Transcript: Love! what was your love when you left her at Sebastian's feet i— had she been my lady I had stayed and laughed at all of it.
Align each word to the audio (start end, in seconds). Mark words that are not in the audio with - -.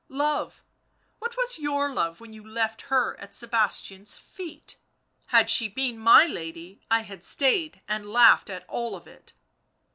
Love! 0.27 0.63
what 1.19 1.37
was 1.37 1.59
your 1.59 1.93
love 1.93 2.19
when 2.19 2.33
you 2.33 2.43
left 2.43 2.81
her 2.89 3.15
at 3.19 3.35
Sebastian's 3.35 4.17
feet 4.17 4.77
i— 5.31 5.37
had 5.37 5.47
she 5.47 5.69
been 5.69 5.99
my 5.99 6.25
lady 6.25 6.81
I 6.89 7.01
had 7.01 7.23
stayed 7.23 7.81
and 7.87 8.11
laughed 8.11 8.49
at 8.49 8.67
all 8.67 8.95
of 8.95 9.05
it. 9.05 9.33